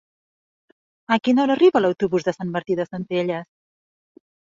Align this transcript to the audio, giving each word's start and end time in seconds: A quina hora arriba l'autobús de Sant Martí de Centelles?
A 1.17 1.17
quina 1.27 1.45
hora 1.45 1.55
arriba 1.57 1.83
l'autobús 1.87 2.27
de 2.31 2.37
Sant 2.39 2.57
Martí 2.59 2.81
de 2.83 2.91
Centelles? 2.91 3.51